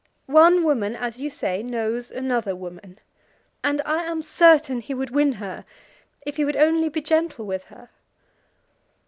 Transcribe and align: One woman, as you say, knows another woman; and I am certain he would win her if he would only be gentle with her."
One 0.25 0.63
woman, 0.63 0.95
as 0.95 1.19
you 1.19 1.29
say, 1.29 1.61
knows 1.61 2.09
another 2.09 2.55
woman; 2.55 2.97
and 3.63 3.83
I 3.85 4.01
am 4.05 4.23
certain 4.23 4.81
he 4.81 4.95
would 4.95 5.11
win 5.11 5.33
her 5.33 5.63
if 6.25 6.37
he 6.37 6.43
would 6.43 6.57
only 6.57 6.89
be 6.89 7.01
gentle 7.03 7.45
with 7.45 7.65
her." 7.65 7.91